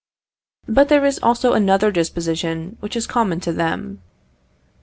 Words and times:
But 0.67 0.89
there 0.89 1.05
is 1.05 1.19
also 1.21 1.53
another 1.53 1.91
disposition 1.91 2.75
which 2.79 2.95
is 2.95 3.05
common 3.05 3.39
to 3.41 3.53
them. 3.53 4.01